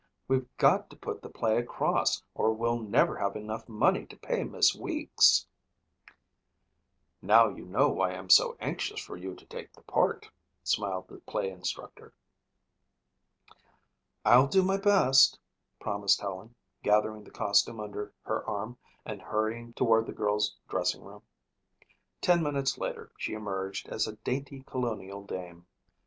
We've 0.27 0.47
got 0.57 0.89
to 0.89 0.95
put 0.95 1.21
the 1.21 1.29
play 1.29 1.59
across 1.59 2.23
or 2.33 2.51
we'll 2.53 2.79
never 2.79 3.17
have 3.17 3.35
enough 3.35 3.69
money 3.69 4.07
to 4.07 4.17
pay 4.17 4.43
Miss 4.43 4.73
Weeks." 4.73 5.45
"Now 7.21 7.49
you 7.49 7.65
know 7.65 7.87
why 7.89 8.13
I'm 8.15 8.31
so 8.31 8.57
anxious 8.59 8.99
for 8.99 9.15
you 9.15 9.35
to 9.35 9.45
take 9.45 9.71
the 9.73 9.83
part," 9.83 10.31
smiled 10.63 11.07
the 11.07 11.19
play 11.19 11.51
instructor. 11.51 12.15
"I'll 14.25 14.47
do 14.47 14.63
my 14.63 14.77
best," 14.77 15.37
promised 15.79 16.19
Helen, 16.19 16.55
gathering 16.81 17.23
the 17.23 17.29
costume 17.29 17.79
under 17.79 18.11
her 18.23 18.43
arm 18.49 18.79
and 19.05 19.21
hurrying 19.21 19.71
toward 19.73 20.07
the 20.07 20.13
girls' 20.13 20.55
dressing 20.67 21.03
room. 21.03 21.21
Ten 22.21 22.41
minutes 22.41 22.79
later 22.79 23.11
she 23.19 23.33
emerged 23.35 23.87
as 23.87 24.07
a 24.07 24.15
dainty 24.15 24.63
colonial 24.65 25.23
dame. 25.23 25.67